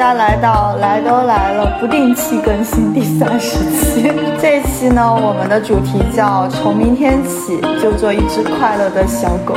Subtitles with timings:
[0.00, 4.10] 大家来到来都来了不定期更新第三十期。
[4.40, 9.54] 这一期呢，我们的主题叫从明天起就做一只快乐的小狗。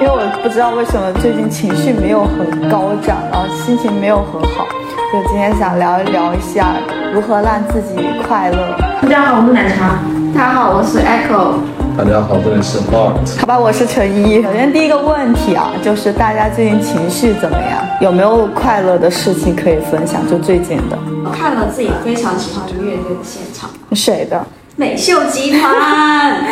[0.00, 4.66] 因为我不知道为什么最近情绪没有很高涨，然后心情没有很好，
[5.12, 6.74] 就今天想聊一聊一下
[7.14, 7.94] 如何让自己
[8.26, 8.76] 快乐。
[9.02, 10.00] 大家好，我是奶茶。
[10.34, 11.69] 大家好，我是 Echo。
[12.02, 13.40] 大家好，这里是 Art。
[13.40, 14.42] 好吧，我是陈一。
[14.42, 17.86] 首先第一个问题啊，就是大家最近情绪怎么样？
[18.00, 20.26] 有没有快乐的事情可以分享？
[20.26, 20.98] 就最近的。
[21.22, 24.42] 我看了自己非常喜欢的乐队的现场，谁的？
[24.76, 26.42] 美秀集团。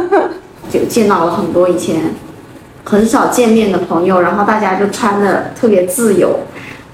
[0.72, 2.00] 就见到了很多以前
[2.84, 6.40] 很少见面的朋友，然后大家就穿的特别自由，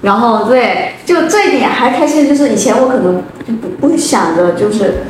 [0.01, 2.27] 然后对，就这一点还开心。
[2.27, 5.03] 就是以前我可能就不不想着就是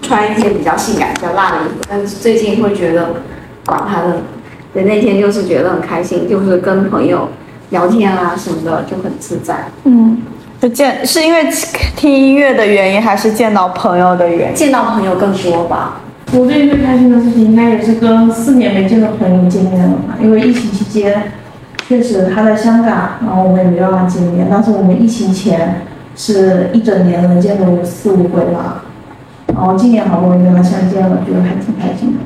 [0.00, 3.08] 穿一件比较性感、比较辣的衣服，但是最近会觉得
[3.66, 4.22] 管他的。
[4.74, 7.30] 对，那天就是觉得很开心，就是跟朋友
[7.70, 9.66] 聊天啊什么的就很自在。
[9.84, 10.18] 嗯，
[10.60, 11.46] 就见是因为
[11.96, 14.54] 听音乐的原因，还是见到朋友的原因？
[14.54, 16.02] 见到朋友更多吧。
[16.32, 20.16] 我最近最开心的事情，应该也是跟四年没见的朋友见面了嘛。
[20.20, 21.32] 因为疫情期间，
[21.88, 24.46] 确实他在香港，然后我们也没办法见面。
[24.50, 28.84] 但是我们疫情前是一整年能见个四五回吧。
[29.54, 32.18] 然后今年好不容易跟他相见了，觉得还挺开心的。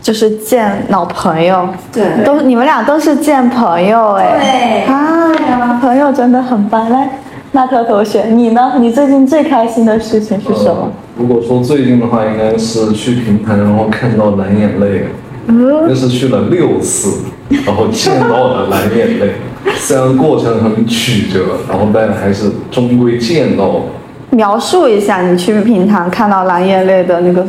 [0.00, 6.88] 就是见老朋友，对都你们俩都是见朋友哎，对啊，朋友真的很棒。
[6.88, 7.18] 来，
[7.52, 8.74] 纳特同学，你呢？
[8.78, 10.90] 你最近最开心的事情是什么？
[11.18, 15.08] 如果说最近的话，应该是去平潭，然后看到蓝眼泪，
[15.46, 17.24] 嗯那是去了六次，
[17.66, 19.32] 然后见到了蓝眼泪。
[19.74, 23.80] 虽然过程很曲折，然后但还是终归见到了。
[24.30, 27.46] 描述一下你去平潭看到蓝眼泪的那个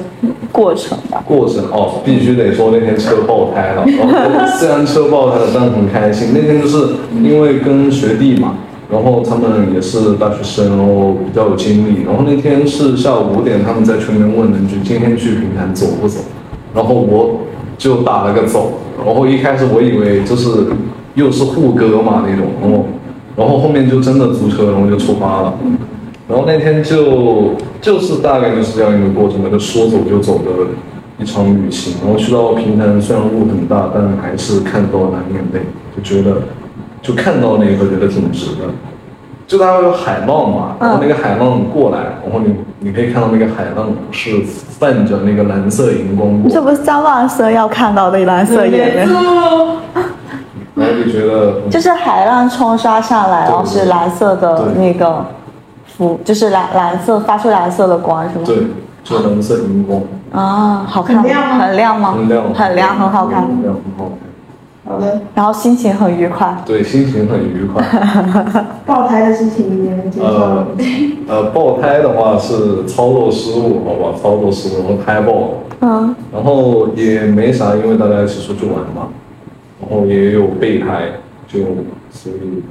[0.51, 1.21] 过程吧。
[1.27, 3.85] 过程哦，必须得说那天车爆胎了。
[4.57, 6.29] 虽然车爆胎了，但很开心。
[6.33, 8.55] 那天就是因为跟学弟嘛，
[8.89, 12.03] 然后他们也是大学生，然后比较有精力。
[12.07, 16.21] 然后那天是下午五点，他们在群里面问了一句：“今天去平潭走不走？”
[16.73, 17.41] 然后我
[17.77, 18.79] 就打了个走。
[19.05, 20.67] 然后一开始我以为就是
[21.15, 22.85] 又是护歌嘛那种，然后
[23.35, 25.53] 然后后面就真的租车，然后就出发了。
[26.29, 30.51] 然后那天就就是大概就是这样一个过程，那个说走就走的
[31.17, 31.95] 一场旅行。
[32.03, 35.61] 然后去到平潭，虽然雾很大，但还是看到蓝眼泪，
[35.97, 36.43] 就觉得
[37.01, 38.61] 就看到那一刻觉得挺值的。
[39.47, 46.51] 就它会有海浪嘛，然后那个海浪过来，然后你你可以看到那个海浪是泛着那个蓝色荧光过。
[46.51, 49.77] 这不是张万生要看到的蓝色眼泪，然后
[50.75, 55.25] 就觉得就是海浪冲刷上来，然后是蓝色的那个
[55.99, 58.43] 浮，就是蓝蓝色发出蓝色的光是吗？
[58.45, 58.55] 对，
[59.03, 60.01] 就蓝色荧光，
[60.31, 62.13] 啊，好看吗，很亮吗很亮吗？
[62.13, 63.41] 很亮，很亮，很好看。
[63.41, 64.29] 很亮，很好看。
[64.87, 66.55] 好的，然后心情很愉快。
[66.65, 67.83] 对，心情很愉快。
[68.87, 70.65] 爆胎的事情你能接受呃吗？
[71.27, 75.47] 呃，爆胎的话是操作失误，好吧，操作失误，然后胎爆了，
[75.81, 79.09] 嗯，然后也没啥，因为大家一起出去玩嘛，
[79.81, 81.03] 然后也有备胎，
[81.47, 81.59] 就
[82.09, 82.63] 所以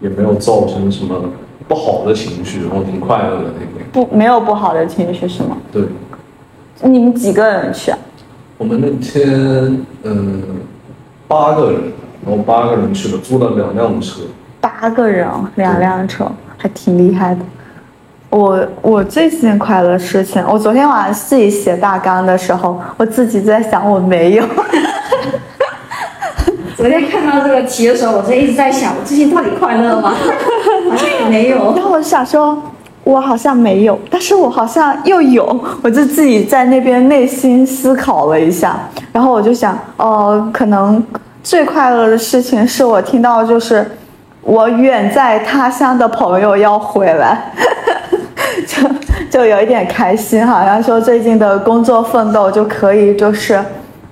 [0.00, 1.14] 也没有造成什么
[1.68, 3.86] 不好的情绪，然后挺快乐的那天。
[3.92, 5.56] 不，没有不好的情绪是吗？
[5.72, 5.84] 对，
[6.82, 7.98] 你们几个人去啊？
[8.58, 10.42] 我们那天嗯、
[11.26, 11.80] 八个人，
[12.26, 14.20] 然后八个人去了，租了两辆车。
[14.60, 17.40] 八个人，两辆车，还挺厉害的。
[18.28, 24.44] 我我最近快乐事情，我昨天晚上自己写大纲的时候，我自己在想我没有。
[26.80, 30.14] 昨天看到这个题的时候，我就一直在想，我最近到底快乐吗？
[30.88, 31.74] 好像也没有。
[31.76, 32.58] 然后我就想说，
[33.04, 35.44] 我好像没有，但是我好像又有，
[35.84, 38.78] 我就自己在那边内心思考了一下，
[39.12, 41.04] 然后我就想，哦、可能
[41.42, 43.86] 最快乐的事情是我听到就是
[44.40, 47.52] 我远在他乡的朋友要回来，
[48.66, 48.88] 就
[49.28, 53.62] 就有一点开心，好像说最近的工作奋斗就可以就是。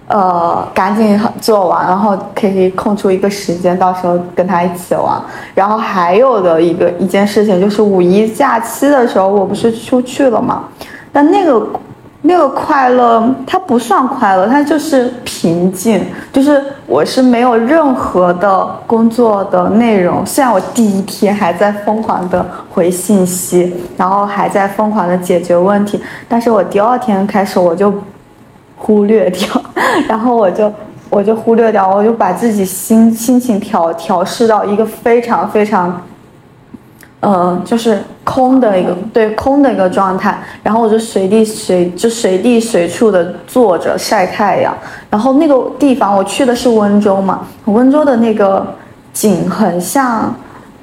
[0.09, 5.21] 呃，赶紧做完，然后可以空出一个时间，到时候跟他一起玩。
[5.55, 10.65] 然后还有的一个一件事情就是五一假期的时候，我不是出去了嘛？
[11.13, 11.67] 但那个
[12.23, 20.25] 那个快乐，它不算快乐，它就是平静，就是我是没有任何的工作的内容。
[20.25, 27.93] 虽然我第一天还在疯狂的回信息，然后还在疯狂的解决问题，但是我第二天开始我就
[28.79, 29.47] 忽略掉，
[30.09, 30.73] 然后我就
[31.11, 36.01] 我就忽略掉，我就把自己心心情调调试到一个非常非常，
[37.21, 44.73] 呃，就是空的一个对空的一个状态，然后我就随地随就随地随处的坐着晒太阳，
[45.11, 48.67] 然后那个地方我去的是温州嘛，温州的那个
[49.13, 50.35] 景很像。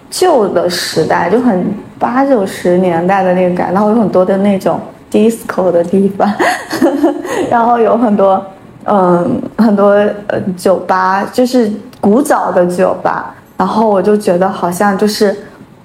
[0.08, 1.66] 旧的时代，就很
[2.00, 4.80] 八九十年代的那个感，然后有很多的那种
[5.16, 6.30] disco 的地方，
[7.50, 8.46] 然后有很多
[8.84, 9.92] 嗯很多
[10.28, 11.72] 呃酒吧，就是
[12.02, 15.34] 古早的酒吧，然后我就觉得好像就是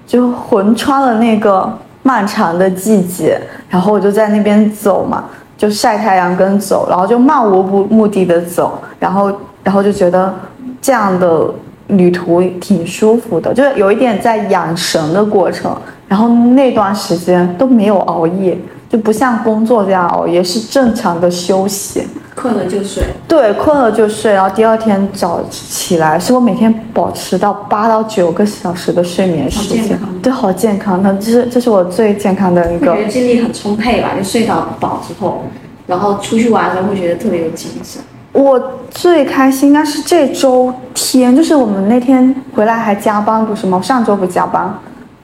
[0.05, 1.73] 就魂穿了那个
[2.03, 5.25] 漫长的季节，然后我就在那边走嘛，
[5.57, 9.33] 就晒太阳跟走，然后就漫无目目的的走，然后
[9.63, 10.35] 然后就觉得
[10.83, 11.47] 这样的
[11.87, 15.77] 旅途挺舒服的，就是有一点在养神的过程。
[16.09, 18.59] 然后那段时间都没有熬夜，
[18.91, 22.07] 就不像工作这样熬夜，是正常的休息。
[22.35, 23.05] 困了就睡。
[23.29, 29.99] 对，困了就睡，然后第二天早起来，是我每天保持到八到九个小时的睡眠时间。
[30.21, 33.05] 对，好健康，那这是这是我最健康的一个会觉。
[33.05, 34.13] 得精力很充沛吧？
[34.17, 35.43] 就睡到饱之后，
[35.87, 38.03] 然后出去玩的时候会觉得特别有精神。
[38.33, 38.61] 我
[38.91, 43.77] 最开心应该是这周天，就是我们那天回来还加班，不是吗？
[43.77, 44.73] 我上周不加班，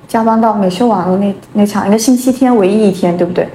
[0.09, 3.49] 加班到美秀完的那那场，应该星期天唯一一天，对不对？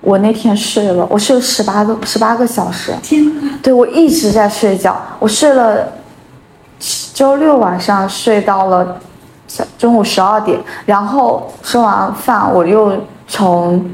[0.00, 2.94] 我那天睡了，我睡了十八个十八个小时。
[3.02, 3.58] 天呐！
[3.60, 5.92] 对我一直在睡觉，我睡了
[7.12, 9.00] 周六晚上睡到了
[9.76, 12.92] 中午十二点，然后吃完饭我又
[13.26, 13.84] 从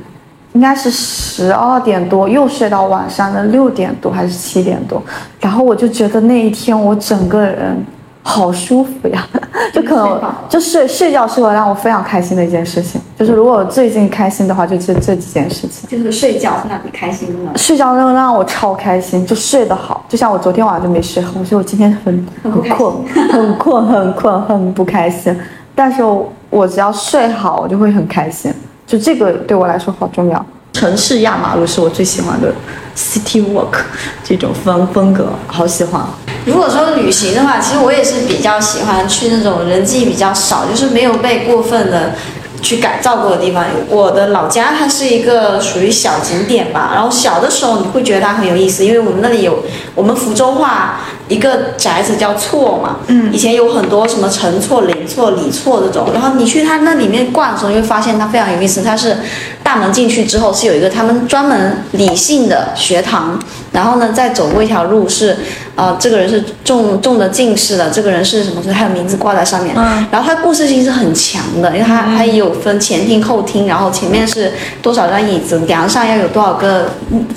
[0.53, 5.03] 应该是十二点多又睡到晚上的六点多还是七点多，
[5.41, 7.83] 然后我就觉得那一天我整个人
[8.23, 9.27] 好舒服呀，
[9.75, 15.89] 就可能就睡睡觉是我让我非常开心的一件事情，就是如果我最近开心的话，就这这几件事情。
[15.89, 17.59] 就是睡觉是让你开心的。
[17.59, 20.05] 睡觉让让我超开心，就睡得好。
[20.09, 22.95] 就像我昨天晚上就没睡好，所以我今天很很困，
[23.33, 25.37] 很困，很困，很不开心。
[25.75, 28.53] 但是我我只要睡好，我就会很开心。
[28.87, 30.47] 就这个对我来说好重要。
[30.73, 32.53] 城市压马路是我最喜欢的
[32.97, 33.77] city walk
[34.25, 36.03] 这种风风格，好喜欢。
[36.45, 42.15] 如果说旅行的话，其实我也是比较喜欢去那种人迹比较少，就是没有被过分的
[42.61, 43.65] 去改造过的地方。
[43.89, 49.63] 我的老家它是一个属于小景点吧，然后小的时候你会觉得它很有意思，因为我们那里有
[49.95, 59.17] 我们福州话一个宅子叫厝嘛，嗯，以前有很多什么陈厝、林厝、李厝这种，然后你去它那里面逛的时候，你会发现它非常有意思，它是
[59.63, 63.39] 大门进去之后是有一个他们专门理性的学堂，
[63.73, 65.37] 然后呢再走过一条路是，
[65.77, 68.63] 呃，这个人是中中的进士的，这个人是什么？
[68.63, 69.75] 所以他的名字挂在上面。
[69.77, 76.91] 嗯然后他故事性是很强的，因为他他也有分前厅后厅，然后前面是多少张椅子，梁上要有多少个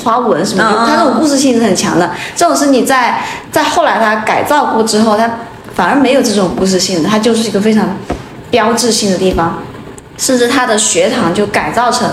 [0.04, 2.12] 花纹什么的，他嗯这种故事性是很强的。
[2.36, 5.30] 这种是你在在后来他改造过之后，他
[5.74, 7.96] 反而没有这种故事性的，它就是一个非常
[8.50, 9.60] 标志性的地方。
[10.18, 12.10] 甚至他的学堂就改造成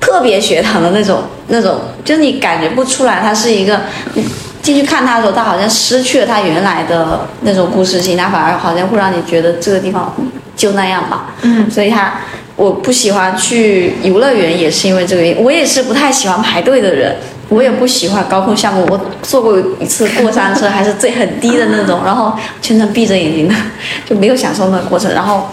[0.00, 3.80] 特别学堂的那种那种，就是你感觉不出来它是一个，
[4.14, 4.24] 你
[4.62, 10.14] 进去看它的时候，它好像失去了它原来的那种故事性，它反而好像会让你觉得这个地方
[10.56, 11.34] 就那样吧。
[11.42, 12.14] 嗯，所以他
[12.56, 17.16] 我不喜欢去游乐园也是因为这个原因，我也是不太喜欢排队的人。
[17.50, 23.54] 我也不喜欢高空项目，我坐过一次过山车，还是最很低的那种，然后全程闭着眼睛的，
[24.04, 25.10] 就没有享受那个过程。
[25.14, 25.48] 然后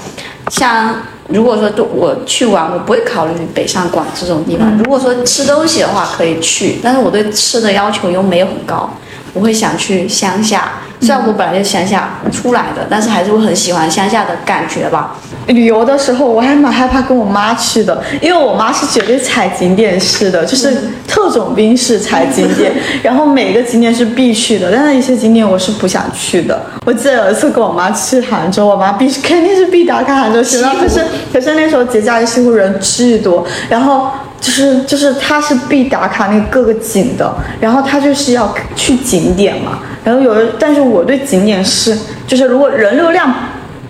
[0.49, 0.93] 像
[1.29, 4.77] 如果说都我去玩，我不会考虑北上广这种地方。
[4.77, 8.89] 如果说吃东西的话可以去，但是我对吃的要求又没有很高，
[9.35, 10.71] 我会想去乡下。
[11.01, 15.17] 虽然我本来就是乡下出来的，但是还是会很喜欢乡下的感觉吧。
[15.47, 20.75] 旅游的时候，我还蛮害怕跟我妈去的，因为我妈是绝对踩景点式的，就是
[21.07, 22.71] 特种兵式踩景点，
[23.03, 26.59] 然后每个景点是必去的，但是一些景点我是不想去的。
[26.85, 34.09] 我记得有一次跟我妈去杭州，我妈必肯定是必打卡杭州西湖，可 是可是那时候节假日西湖人巨多，然后。
[34.45, 41.97] 就是就是它是必打卡那各个景的，然后它就是要去景点嘛，然后有的，但是我对景点是
[42.27, 43.33] 就是如果人流量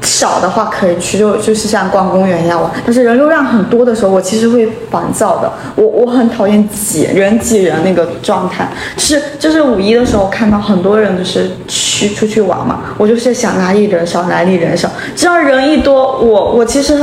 [0.01, 2.71] 少的话可以去，就就是像逛公园一样玩。
[2.85, 5.51] 但是人流量很多的时候，我其实会烦躁的。
[5.75, 8.65] 我我很讨厌挤人挤人那个状态。
[8.97, 16.97] 是就是五一的时候看到很多人就是去出去玩嘛，我就是想哪里人少哪里人少，只要人一多，我我其实。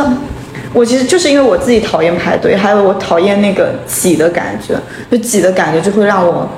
[0.72, 4.74] 我其实就是因为我自己讨厌排队，还有我讨厌那个挤的感觉，
[5.10, 6.48] 就挤的感觉就会让我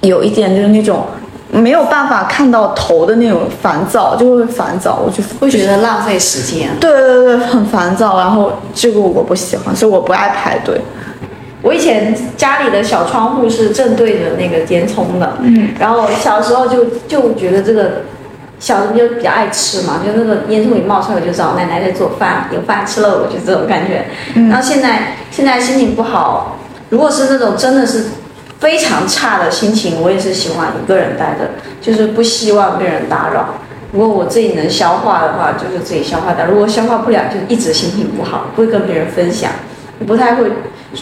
[0.00, 1.04] 有一点就是那种
[1.50, 6.70] 没有办法看到头的那种烦躁，就会烦躁，我就会觉得浪费时间。
[6.80, 10.80] 对对对，很烦躁，然后这个我不喜欢，所以我不爱排队。
[11.62, 18.02] 我以前家里的小窗户是正对着那个烟囱的，嗯，然后小时候就就觉得这个
[18.58, 24.06] 小时候就比较爱吃嘛，就那个烟囱里冒出来，我就知道奶奶在做饭，有饭吃了，我就这种感觉。
[24.48, 26.58] 然后现在现在心情不好，
[26.88, 28.04] 如果是那种真的是
[28.58, 31.50] 非常差的心情，我也是喜欢一个人待着，
[31.82, 33.56] 就是不希望被人打扰。
[33.92, 39.50] 如果我自己能消化的话，就是自己消化掉；如果消化不了，就一直心情不好，不会跟别人分享，
[40.06, 40.50] 不太会，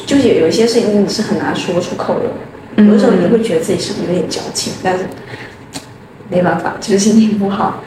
[0.04, 2.82] 就是有一些事情你是很难说出口的。
[2.82, 5.04] 有的时候你会觉得自己是不是有点矫情，但是
[6.28, 7.83] 没办法，就是心情不好。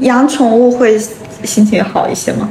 [0.00, 0.98] 养宠物会
[1.44, 2.50] 心情好一些吗？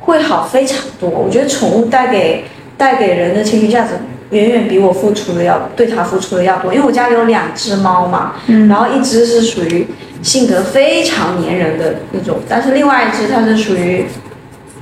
[0.00, 1.08] 会好非常多。
[1.08, 2.44] 我觉得宠物带给
[2.76, 3.94] 带给人的情绪价值，
[4.30, 6.74] 远远比我付出的要对它付出的要多。
[6.74, 8.34] 因为我家里有两只猫嘛，
[8.68, 9.86] 然后一只是属于
[10.22, 14.04] 性格非常粘人的那种，但是另外一只它是属于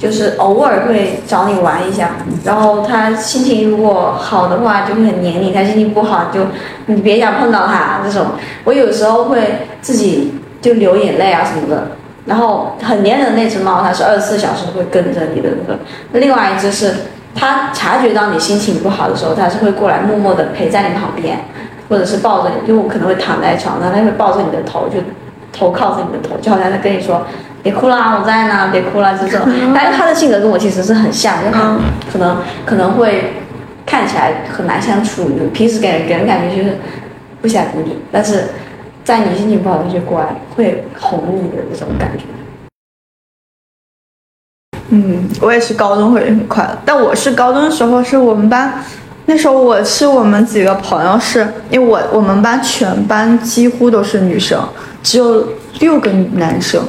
[0.02, 2.10] 就是偶尔会找你玩一下，
[2.42, 6.40] 然后它心情如果好的话就会很黏你，它心情不好就
[6.86, 8.32] 你别想碰到它这种。
[8.64, 11.86] 我有时候会自己就流眼泪啊什么的。
[12.26, 15.78] 然后很粘人的那只猫，它是二十四小时会跟着你的那个。
[16.12, 16.92] 另外一只是
[17.32, 21.38] 它察觉到你心情不好的时候，它是会过来默默的陪在你旁边，
[21.88, 24.98] 或者是抱着你，就我可能会躺在床上，它会抱着你的头，就
[25.52, 27.26] 头靠着你的头，就好像在跟你说
[27.62, 29.46] 别哭啦，我在呢，别哭啦，就这种。
[29.74, 31.78] 但是他的性格跟我其实是很像，就很
[32.12, 33.34] 可能可能会
[33.84, 36.78] 看起来很难相处，平时给人给人感觉就是
[37.40, 38.44] 不想理你，但是。
[39.04, 42.22] 在你心情不好的时候过来，会哄你的那种感觉。
[44.90, 48.74] 嗯，我也是高中会很快乐，但我是高中的时候是我们班，
[49.26, 54.62] 那时候我是我们几个朋友，是因为我我们班全班几乎都是女生，
[55.02, 55.46] 只有
[55.80, 56.82] 六个男生，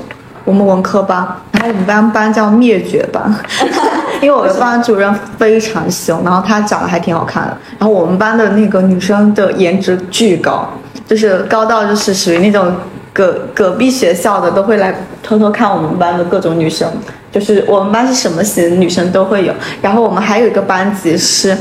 [0.46, 1.18] 我们文科班，
[1.52, 3.34] 然后我们班班叫灭绝班，
[4.22, 10.70] 因为我的班主任非常凶，然后他长得还挺好看的，然后我们班的那个女生的颜值巨高。
[11.06, 12.74] 就是高到就是属于那种
[13.12, 16.90] 隔隔壁学校的都会来偷偷看我们班的各种女生，
[17.30, 19.54] 就是我们班是什么型女生都会有。
[19.82, 21.56] 然后我们还有一个班级是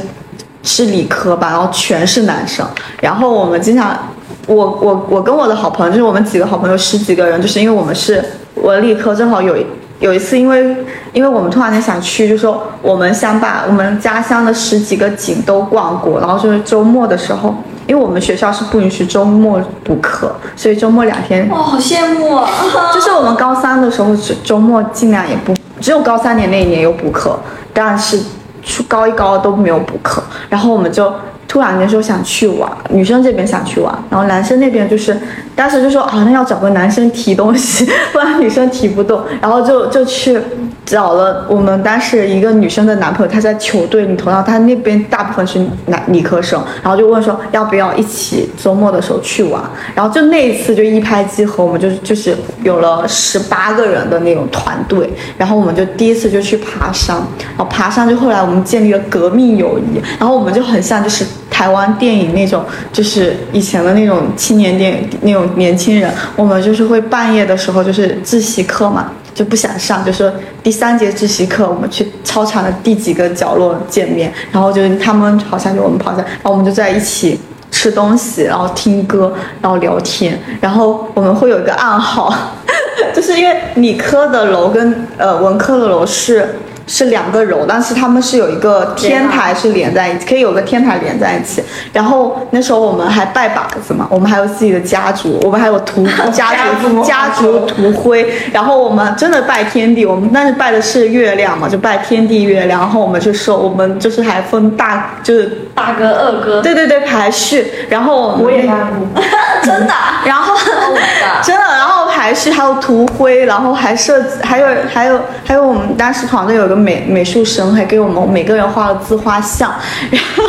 [0.63, 2.65] 是理科班，然后全是男生。
[3.01, 3.99] 然后我们经常，
[4.47, 8.23] 我我我跟我的好朋友，就是我们几个好朋友十几个人，就是因为我们是
[8.55, 9.57] 我理科正好有
[10.01, 10.77] 有一次，因为
[11.13, 17.55] 因为我们突然间想去，就说我们想把我们家乡的十几个景都逛过，然后就是周末的时候。
[17.85, 21.49] 因为我们学校是不允许周末补课，所以周末两天。
[21.49, 22.49] 哇，好羡慕啊！
[22.95, 27.37] 就是我们高三的时候，周末尽量也不，只有高三年那一年有补课，
[27.75, 28.23] 但是
[28.63, 31.13] 初高一高二都没有补课，然后我们就。
[31.53, 35.15] 突然间说想去玩，女生这边想去玩，然后男生那边就是
[35.55, 40.41] 当时就说啊，那要找个男生提东西，不然女生提不动，然后就就去
[40.87, 49.63] 找了我们当时一个女生的男朋友，他在球队里头，然后他那边大部分是男理科生，然后就问说要不要一起周末的时候去玩，
[49.95, 61.27] 然后就那一次就一拍即合，我们就就是有了十八个人的那种团队，然后我们就第一次就去爬山，然后爬山就后来我们建立了革命友谊，然后我们就很像就是。
[61.53, 70.33] 台湾电影那种，就是以前的那种青年电影那种年轻人，我们就是会半夜的时候就是自习课嘛，就不想上，就是
[70.63, 77.39] 第三节自习课，我们去操场的第几个角落见面，然后就他们跑下去，我们跑下，然后我们就在一起
[77.71, 82.35] 吃东西，然后听歌，然后聊天，然后我们会有一个暗号，
[83.15, 86.57] 就是因为理科的楼跟呃文科的楼是。
[86.93, 91.63] 是两个楼，但是他们是有一个天台是连在一起，可以有个天台连在一起。
[91.91, 96.51] 然后那时候我们还拜把子嘛，我们还有自己的家族，我们还有图家
[96.83, 98.31] 族 家族图徽。
[98.53, 102.79] 然后我们真的拜天地，我们但是拜的是月亮嘛，就拜天地月亮。
[102.83, 106.61] 然后我们就说，我们就是还分大，就是大哥二哥。
[106.61, 107.67] 对对对，排序。
[107.89, 108.69] 然后我也
[109.63, 109.95] 真的。
[110.27, 110.55] 然后
[111.43, 116.83] 真的，然后还是还有涂灰，然后还设还有还有还有我们当时团队有个。
[116.83, 119.73] 美美术生还给我们每个人画了自画像，
[120.11, 120.43] 然后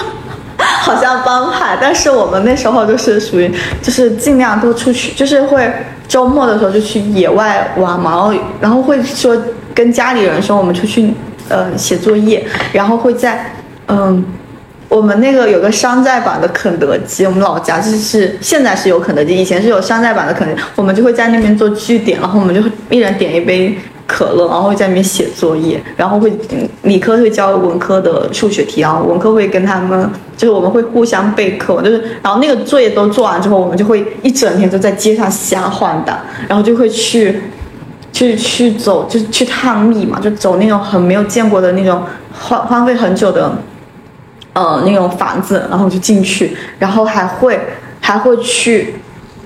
[0.58, 5.72] 好像帮派，但是我们那时候就是属于就是尽量都出去，就是会
[6.08, 9.38] 周末的时候就去野外玩嘛，然后然后会说
[9.75, 11.13] 跟家里人说我们出去
[11.50, 13.53] 呃写作业，然后会在
[13.89, 14.25] 嗯
[14.93, 23.75] 我们那个有个山寨版的肯德基，我们老家就是现在是有肯德基，以前是有山寨版的肯德基，我们就会在那边做据点，然后我们就会一人点一杯。
[24.05, 26.31] 可乐，然后会在里面写作业，然后会
[26.83, 36.19] 理科会教文科的数学题，然后文科会跟他们，就是我们会互相备课，就是然后那个作业都做完之后，我们就会一整天都在街上瞎晃荡，
[36.50, 37.41] 然后就会去，
[38.12, 43.51] 去去走，就去探秘嘛，就走那种很没有见过的那种荒荒废很久的，
[44.53, 47.60] 呃那种房子，然后就进去，然后还会
[48.00, 48.95] 还会去。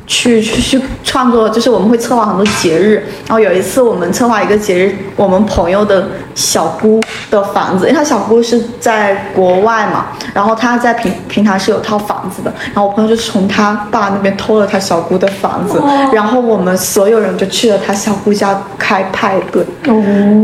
[0.09, 2.93] 去去去创作，就是我们会策划很多节日。
[3.27, 15.77] 然后有一次我们策划一个节日，我们朋友的小姑的房子，因为她小姑是在国外嘛，然后她在平平台是有套房子的，然后我朋友就从他爸那边偷了他小姑的房子，
[16.13, 19.65] 然后我们所有人就去了他小姑家开派对，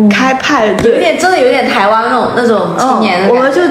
[0.10, 3.62] 开派对有，点真的有点台湾那种那种青年的嗯，我们就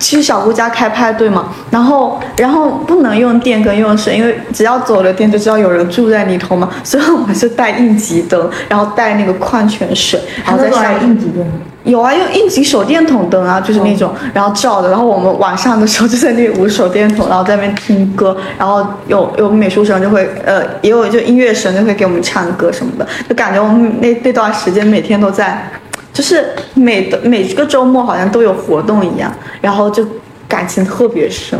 [0.00, 11.46] 去小姑家开派对嘛，然后然后不能用电跟用水，因为只要走了电就知道有人住在里头嘛， 所以我们是带应急灯，然后带那个矿泉水，然后在上面应急灯。
[11.84, 14.90] 有啊，用应急手电筒灯啊，就是那种，然后照的。
[14.90, 25.70] 然后我们晚上的时候就在那里捂手电筒，然后在那边听歌，然后有有美术生就会，呃，也有就音乐生就会给我们唱歌什么的，就感觉我们那那段时间每天都在，
[26.12, 30.06] 就是每的每个周末好像都有活动一样，然后就
[30.48, 31.58] 感情特别深。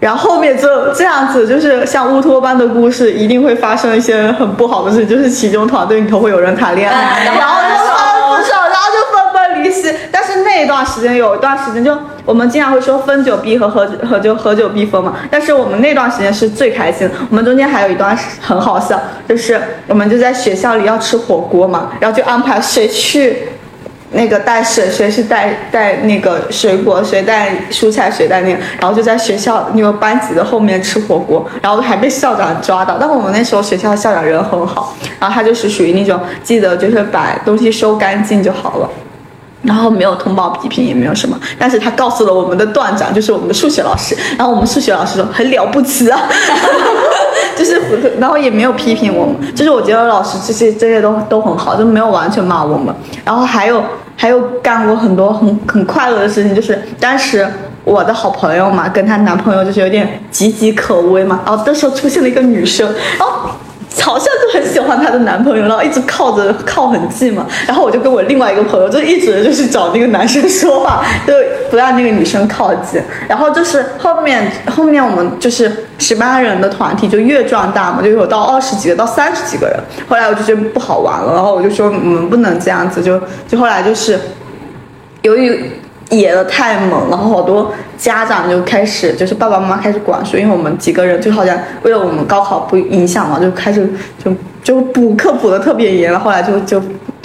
[0.00, 9.94] 然后后面就这样子，就是像乌托邦的故事，一定会发生一些很不好的事，就是其中团队里头会有人谈恋爱，嗯 然后就分手，然后就分崩离析。
[10.10, 15.14] 但是那一段时间有一段时间就，我们经常会说分久必合，合合就合久必分嘛。
[15.30, 18.98] 但是我们那段时间是最开心的，我们中间还有一段很好笑，
[19.28, 23.36] 就是我们就在学校里要吃火锅嘛，然后就安排谁去。
[24.12, 32.96] 那个带水，谁是带带那个水果，谁带蔬菜，谁带那个，然后就在学校那个班级的后面吃火锅，然后还被校长抓到。
[32.98, 38.90] 但我们那时候学校校长人很好，然后他就是属于那种记得就是把东西收干净就好了。
[39.62, 46.18] 然后没有通报批评，也没有什么，但是他告诉了我们的段长，就是我们的数学老师，然后我们数学老师说很了不起啊，
[47.56, 47.80] 就是
[48.18, 52.94] 然后也没有批评我们，就是我觉得老师这些这些都都很好，就没有完全骂我们。
[53.24, 53.82] 然后还有
[54.16, 57.46] 还有干过很多很很快乐的事情，就是当时
[57.84, 62.86] 我的好朋友嘛，跟她男朋友就是有点岌岌可危嘛，然后这时候出现了一个女生，
[63.18, 63.50] 然后。
[64.10, 67.46] 好像就很喜欢她的男朋友，然后一直靠着靠很近嘛。
[67.66, 71.32] 然后我就跟我另外一个朋友就一直就是找那个男生说话，就
[71.70, 73.00] 不让那个女生靠近。
[73.28, 79.78] 然后就是后面后面我们就是十八人的团体就越壮大嘛，就有到二十几个到三十几个人。
[80.08, 84.18] 后来我就觉得不好玩了，然后我就说我们不能这样子，就就后来就是
[85.22, 85.70] 由于
[86.10, 93.88] 野的太猛，然后好多家长就开始，就是爸爸妈妈开始管束，因为我们几个人就好像为了我们高考不影响嘛，就开始
[94.22, 96.82] 就就补课补的特别严了，后来就就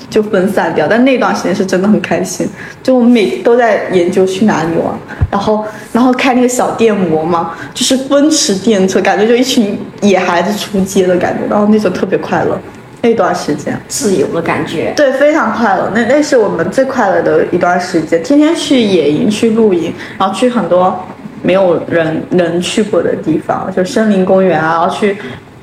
[0.10, 0.88] 就分散掉。
[0.88, 2.48] 但那段时间是真的很开心，
[2.84, 4.93] 就我们每都在研究去哪里玩，
[5.32, 12.60] 然后然后开那个小电摩嘛，就是奔驰电车，感觉就一群野孩子出街的感觉，然后那时候特别快乐。
[13.06, 14.91] 那段时间，自由的感觉。
[14.96, 15.91] 对，非常快乐。
[15.94, 21.00] 那那是我们最快乐的一段时间，天天去野营、去露营，然后去很多
[21.44, 25.15] 没有人能去过的地方，就森林公园啊，然后去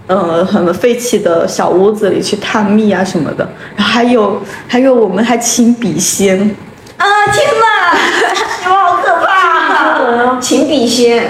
[0.07, 3.49] 呃很废弃的小屋子里去探秘啊什么的。
[3.75, 6.39] 然后还有 还有，我们还请笔仙，
[6.97, 7.99] 啊天哪，
[8.63, 10.39] 你们好可怕、 啊！
[10.41, 11.25] 请笔仙，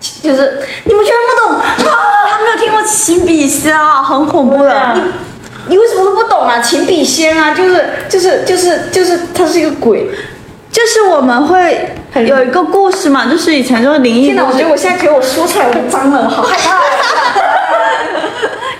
[0.00, 2.26] 就是你们居然不懂啊？
[2.60, 4.92] 听过请笔仙啊，很恐怖的。
[4.94, 5.02] 你
[5.68, 6.60] 你为什么会不懂啊？
[6.60, 10.06] 请笔仙啊，就是就是就是就是它是一个鬼。
[10.70, 16.78] 就是我们会有一个故事嘛，就是以前就是灵异天哪，我觉得我现在给我说出来我会脏了，好害怕。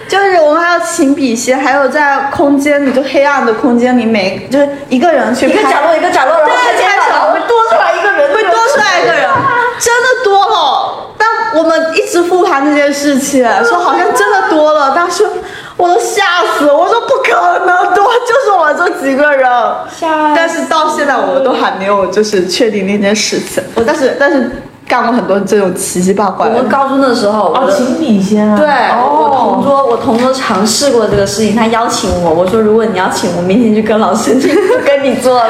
[0.08, 9.28] 就是我们还有请笔仙，还有在空间里，就黑暗的空间里，每就是一个人去拍一个角落一个角落，然后对拍肩膀，然后会多出来一个人，会多出来一个人，
[9.78, 10.79] 真的多了。
[11.52, 15.24] 但我们一直复盘这件事情，说好像真的多了，但是
[15.76, 16.76] 我都吓死了。
[16.76, 19.50] 我说不可能多，就是我们这几个人。
[19.98, 23.62] 吓但是到现在我们都还没有就是确定那件事情。
[23.74, 24.50] 我但是但是
[24.86, 26.68] 干过很多这种奇奇怪怪的我们。
[26.70, 28.56] 高中的时候，我哦，请笔仙啊。
[28.58, 35.48] 对，我哦同桌，我同桌尝试过这个事情，他邀请我，我说如果你邀请我，明天就跟老师 就不跟你做了，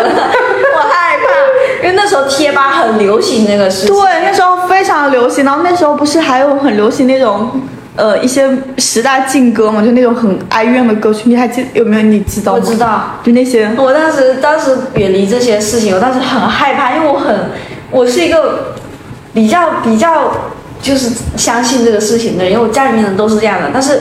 [1.90, 3.94] 为那时候贴吧很流行那个事情。
[3.94, 7.50] 对，那时候非常流行，然后那时候不是还有很流行那种。
[7.96, 8.48] 呃，一些
[8.78, 12.02] 十大劲歌嘛，就那种很哀怨的歌曲，你还记有没有？
[12.02, 12.58] 你知道吗？
[12.58, 17.50] 我知道，就那些我当时当时远离这些事情，我当时很害怕，因为我很，
[17.90, 18.76] 我是一个
[19.34, 20.32] 比较比较
[20.80, 24.00] 就是相信这个事情的人，因为我家里面人都是这样的，但是。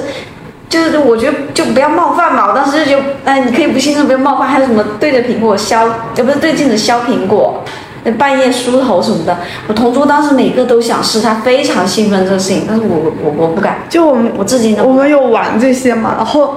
[0.70, 4.48] 就是我觉得就不要冒犯嘛，我当时就觉得，哎，你可以不信任，不要冒犯。
[4.48, 5.84] 还有什么对着苹果削，
[6.16, 7.64] 也，不是对镜子削苹果，
[8.04, 9.36] 那半夜梳头什么的。
[9.68, 16.56] 我同桌当时每个都想试，他非常兴奋这个事情，但是我我我不敢，就我们我自己呢我们有玩这些嘛，然后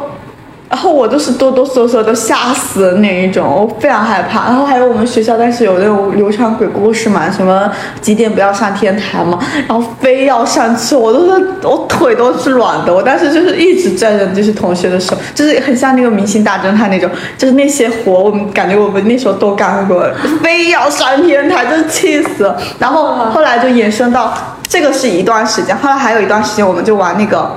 [0.73, 4.45] 然后我都是哆哆嗦嗦都吓死那一种，我非常害怕。
[4.45, 12.95] 然后还有我们学校，但是有那种流传鬼故事嘛，什么几点不要上天台嘛，然后非要上去，我都是我腿都是软的。
[12.95, 20.09] 我当时就是一直拽着就是同学的手，就是很像那个明星大侦探那种，就是那些活我们感觉我们那时候都干过，
[20.43, 22.57] 非要上天台，真气死了。
[22.79, 24.33] 然后后来就衍生到
[24.67, 27.55] 这个是一段时间，后来还有一段时间我们就玩那个。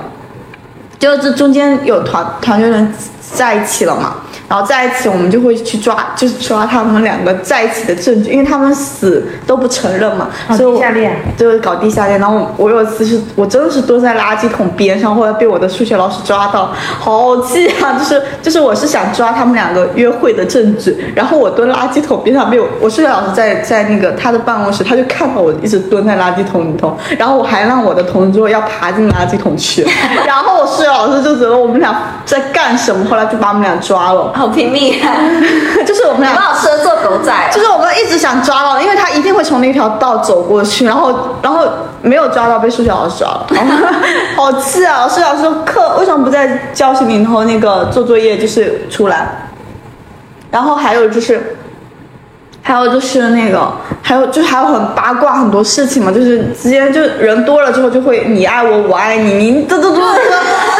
[0.98, 2.92] 就是中间有团团队人
[3.34, 4.16] 在一起了嘛，
[4.48, 12.18] 然后在一起我们就会去抓，就是抓他们两个在一起的证据，因为他们死都不承认嘛，所以我地下恋就是搞地下恋。
[12.20, 17.98] 然后我我有一次是我真的是蹲在垃圾桶边上，后来被我的数学老师抓到，好气啊！
[17.98, 29.86] 就是就是我是想抓他们两个约会的证据，然后我蹲垃圾桶边上被我我数学老师在在那个他的办公室，他就看到我一直蹲在垃圾桶里头，然后我还让我的同桌要爬进垃圾桶去，
[30.26, 35.16] 然后我数学老师就觉得我们俩在干什么，后来就把我们俩抓了，好拼命啊！
[35.86, 41.66] 就是我们俩蛮好适合做狗仔，就是我们一直想抓到，因为他一定会从那条道走过去，然后然后
[42.02, 43.46] 没有抓到，被数学老师抓了，
[44.36, 45.08] 好气啊！
[45.08, 49.48] 数学老师说课为什么不在教室里头那个做作业就是出来？
[50.50, 51.56] 然后还有就是。
[52.68, 53.72] 还有就是那个，
[54.02, 60.75] 还有就是还有很八卦很多事情嘛，就是之间就人多了之后就会你爱我我爱你，你这这这这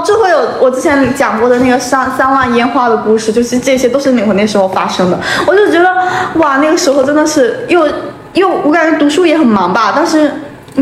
[0.00, 5.88] 后就会有我之前讲过的那个三三万烟花的故事，就是这些都是那我那时候发生的，我就觉得
[6.36, 7.86] 哇，那个时候真的是又
[8.34, 10.30] 又我感觉读书也很忙吧，但是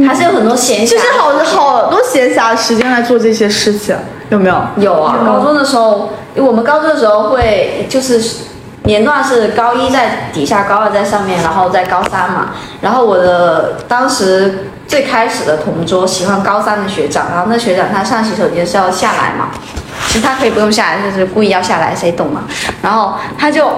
[0.07, 0.91] 还是有很多闲暇。
[0.91, 3.97] 就是好好多闲暇的时间来做这些事情，
[4.31, 4.57] 有没有？
[4.77, 8.21] 有啊，高中的时候，我们高中的时候会就是
[8.89, 12.55] 年段是高一在底下，高二在上面，然后在高三嘛。
[12.81, 19.51] 然后我的当时最开始的同桌喜欢高三的学长，然后那学长他上洗手间是要下来嘛，
[20.07, 22.45] 其实他可以不用下来，就是故意要下来，谁懂嘛？
[22.83, 23.71] 然后他就。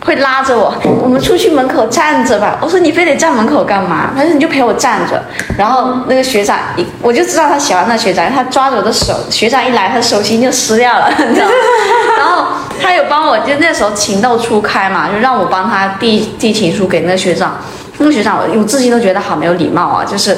[0.00, 2.56] 会拉着我，我们出去门口站着吧。
[2.62, 4.10] 我说你非得站门口干嘛？
[4.16, 5.22] 他说你就陪我站着。
[5.58, 11.52] 然后那个学长一，我就知道他喜欢那学长，他抓着我的手，学长一来，他手心就湿掉了，你知道吗？
[12.16, 12.46] 然后
[12.80, 17.56] 他有帮我，就那时候情窦初开嘛，就让我帮他递递情书给那个学长。
[17.98, 20.36] 那个学长，我我至今都觉得好没有礼貌啊，就是。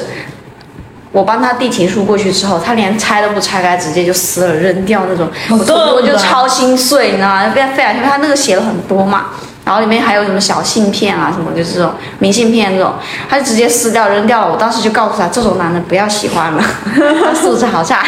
[1.13, 7.49] 我帮他递情书过去之后，他连拆都不拆开，直接就撕了扔掉那种，我就我就超心碎，你知道吗？
[7.53, 9.25] 被费啊，因为他那个写了很多嘛，
[9.63, 12.93] 然后里面还有什么小信片啊，什么就是这种明信片这种，
[13.29, 14.51] 他就直接撕掉扔掉了。
[14.51, 16.63] 我当时就告诉他，这种男的不要喜欢了，
[17.23, 18.03] 他素质好差。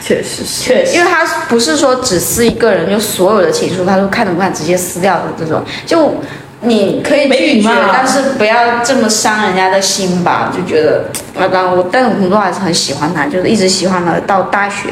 [0.00, 0.62] 确实是。
[0.64, 6.14] 确实因为他不是说只撕一个人，就所有的情书他都看都不看，直接撕掉的这种，就
[6.64, 10.52] 你可以拒绝，但是不要这么伤人家的心吧。
[10.56, 11.04] 就觉得，
[11.36, 14.90] 啊，当然我，但我同桌还是很喜欢他，就是一直喜欢他到大学，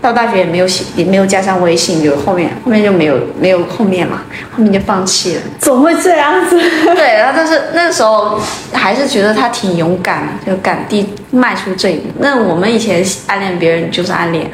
[0.00, 5.42] 到大学也没有喜，也没有加上微信，就后面后面就没有没有后面嘛，后面就放弃了。
[5.58, 6.58] 总会这样子。
[6.96, 8.40] 对，然后但是那个时候
[8.72, 12.08] 还是觉得他挺勇敢的，就敢地迈出这一步。
[12.18, 14.50] 那我们以前暗恋别人就是暗恋，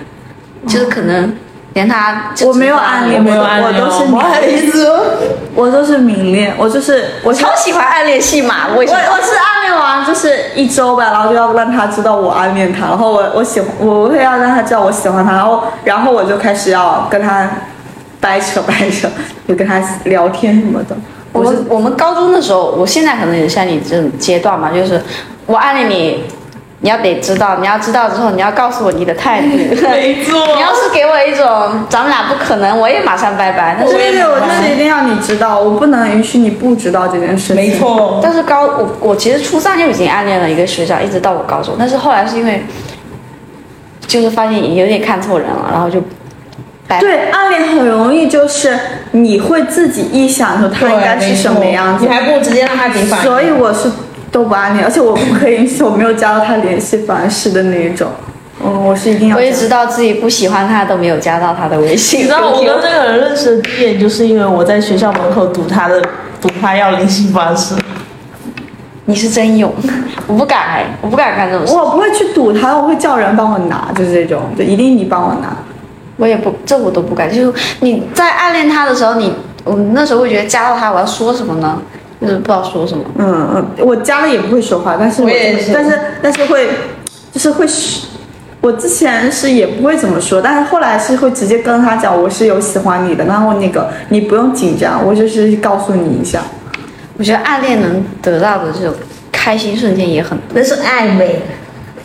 [0.66, 1.32] 就是可能
[1.76, 4.88] 连他我没有暗恋，我没有暗恋我都是
[5.54, 8.80] 我都是明恋，我就是我我超喜欢暗恋戏码，我我？
[8.80, 17.46] 我是暗恋完就是一周吧，然后就要让他知道我暗恋他，然后我我喜欢我会要让他知道我喜欢他，然后然后我就开始要跟他
[18.22, 19.06] 掰扯掰扯，
[19.46, 20.96] 就跟他聊天什么的。
[21.32, 24.98] 我们我们高中的时候，我现在可能也像你这种阶段嘛，就是
[25.44, 26.24] 我暗恋你，
[26.80, 29.48] 你要得知道，你要知道之后，你要告诉我你的态度。
[29.48, 33.76] 没错 你要是给我一种咱们俩不可能，我也马上拜拜。
[33.80, 37.56] 但是对对，我就是一定要你知道，我不能允许你不知道这件事情。
[37.56, 37.70] 没。
[37.78, 42.62] 错，但是高我我其实初三就已经暗恋了一个学长，一直到我高中，但是后来是因为
[44.06, 46.00] 就是发现有点看错人了，然后就
[46.86, 47.00] 拜拜。
[47.00, 48.78] 对，暗恋很容易就是
[49.12, 53.24] 你会自己臆想出他应该是什么样子你，还不如直接让他给反应。
[53.24, 53.90] 所以我是
[54.36, 58.06] 都不暗恋，而且我不可以允许我没有加到他联系方式的那一种。
[58.62, 59.36] 嗯，我是一定要。
[59.36, 62.20] 我也知道自己不喜欢他都没有加到他的微信。
[62.20, 66.02] 你知道我跟这个人认识的第一眼，就是因为我在学校门口堵他的，
[66.38, 67.74] 堵他要联系方式。
[69.06, 69.72] 你是真勇，
[70.26, 75.56] 我不敢哎，我不敢干这种事，我不会去堵他，我会叫人帮我拿，就是这种，就一定你帮我拿。
[76.18, 77.34] 我也不，这我都不敢。
[77.34, 81.80] 就是你在暗恋他的时候，你我那时候会觉得加到他，我要说什么呢？
[82.20, 83.04] 就是不知道说什么。
[83.18, 86.68] 嗯嗯，我加了也不会说话，但是我也是但是但是会，
[87.32, 88.06] 就是会嘘。
[88.62, 96.42] 我之前是也不会怎么说，但是后来是会直接跟他讲我是有喜欢你的，然后那个你不用紧张，我就是告诉你一下。
[97.16, 98.92] 我觉得暗恋能得到的这种
[99.30, 100.46] 开心瞬间也很多。
[100.54, 101.40] 那是暧昧，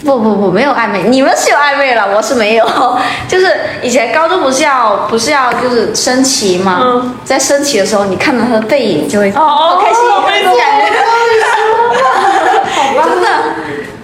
[0.03, 2.65] 不不不，没有暧昧，你们是有暧昧了，我是没有。
[3.29, 3.45] 就是
[3.81, 6.79] 以前高中不是要不是要就是升旗吗？
[6.83, 10.87] 嗯在升旗的时候，你看到他的背影就会哦好开心，没那种感觉，
[12.73, 13.27] 好吧 真的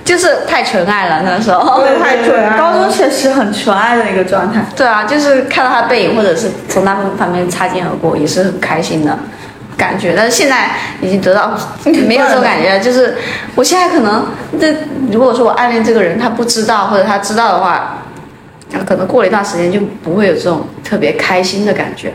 [0.05, 1.81] 就是太纯爱了那时候。
[1.81, 4.63] 对太纯爱了高中确实很纯爱的一个状态。
[4.75, 9.17] 对啊，就是看到他背影，或者是从他们旁边擦肩而过，也是很开心的
[9.77, 10.13] 感觉。
[10.15, 11.57] 但是现在已经得到
[12.07, 13.15] 没有这种感觉了，就是
[13.55, 14.25] 我现在可能
[14.59, 14.75] 这
[15.11, 18.03] 如果说我暗恋这个人，他不知道或者他知道的话，
[18.71, 22.11] 他可能过了一段时间就不会有这种特别开心的感觉。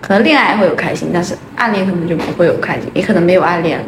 [0.00, 3.84] 可能恋爱会有开心，但是暗恋可能就不会有开心，也可能没有暗恋了。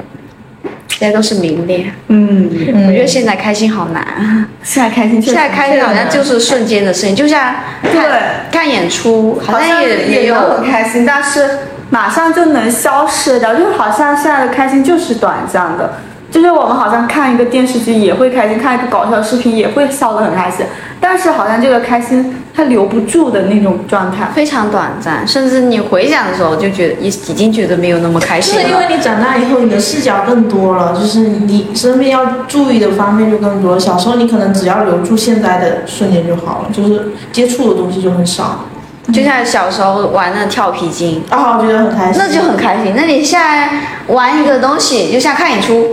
[0.89, 2.49] 现在都是明恋，嗯，
[2.87, 4.47] 我觉得现在开心好难啊。
[4.63, 8.21] 现在开心，现在开心好像就是瞬间的事情，就像看对
[8.53, 11.59] 看演出，好像也也有很开心，但是
[11.95, 15.93] 马上就能消失掉，就好像现在的开心就是短暂的。
[16.29, 20.67] 就是我们好像看一个电视剧也会开心，看一个搞笑视频也会笑得很开心，
[21.01, 24.29] 但是好像这个开心它留不住的那种状态。
[24.35, 28.63] 非常短暂，甚至你回想的时候就觉得已已经觉得没有那么开心了。
[28.63, 33.79] 是因为你长大以后，你的视角更多了，就是你身边要注意的方面就更多。
[33.79, 38.65] 小时候你可能只要留住现在的瞬间就好了，就是接触的东西就很少。
[39.13, 42.15] 就像小时候玩那跳皮筋，啊，我觉得很开心。
[42.17, 42.95] 那就很开心。
[42.97, 43.69] 那你现在
[44.07, 45.87] 玩一个东西，就像看演出，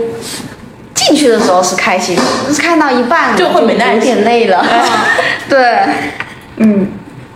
[0.94, 4.64] 进去的时候是开心，但是看到一半就会没耐有心点累了。
[5.48, 5.78] 对，
[6.56, 6.88] 嗯，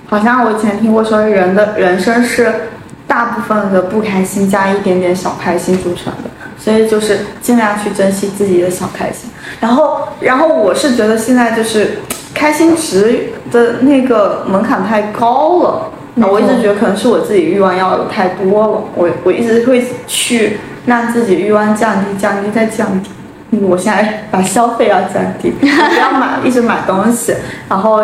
[0.08, 2.70] 好像我以前听过说，人的人生是
[3.06, 9.30] 大部分的不开心加一点点小开心组成的，所以就是尽量去珍惜自己的小开心。
[9.60, 11.98] 然后，然后我是觉得现在就是
[12.36, 15.90] 开心值的那个门槛太高了。
[16.18, 23.10] 那我一直觉得可能是我自己欲望要有太多了，我我一直会去让自己欲望降低、降低再降低。
[23.50, 27.34] 嗯我现在把消费要降低， 不要买一直买东西，
[27.68, 28.00] 然后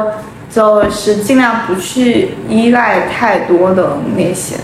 [0.50, 4.56] 就是尽量不去依赖太多的那些，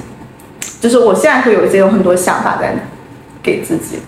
[0.81, 2.74] 就是我现在会有一些有很多想法在
[3.42, 3.98] 给自己。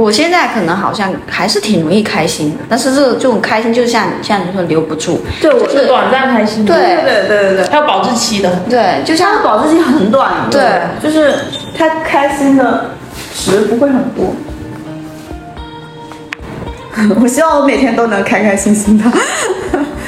[0.00, 8.50] 我现在可能好像还是挺容易开心的，但是这这种开心就像像你说留不住，对，我是短暂开心，对对对对对对，还有保质期的。
[8.68, 11.34] 对，就它像的保质期很短，对，就是
[11.76, 12.90] 它开心的
[13.34, 14.34] 值不会很多。
[17.20, 19.04] 我希望我每天都能开开心心的。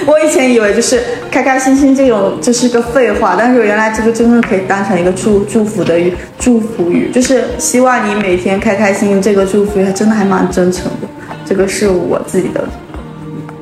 [0.07, 9.23] 我以前以为就是开开心心这种就是个废话，但是原来这个真的可以当成一个祝祝福的语，祝福语，就是希望你每天开开心心。
[9.23, 11.09] 这个祝福语它真的还蛮真诚的，
[11.45, 12.65] 这个是我自己的。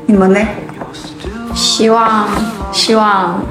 [0.07, 0.41] 你们呢？
[1.55, 2.29] 希望
[2.73, 3.45] 希望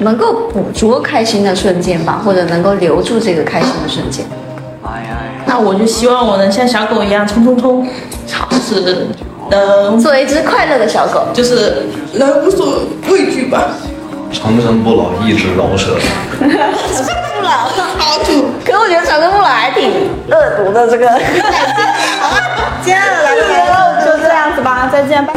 [0.00, 4.24] 能够捕捉开心的瞬间吧，或者能够留住这个开心的瞬间。
[5.46, 7.88] 那我就希望我能像小狗一样冲冲冲，
[8.50, 9.06] 就是
[9.50, 13.68] 嗯，做一只快乐的小狗，就是能无所畏惧吧。
[14.30, 15.98] 长生不老，一直老舍。
[16.38, 17.50] 长生不老，
[17.98, 18.46] 好土。
[18.64, 19.90] 可我觉得长生不老还挺
[20.28, 21.06] 恶毒的，这个。
[21.08, 21.20] 再
[22.84, 25.32] 见了，就这样子吧，再见拜。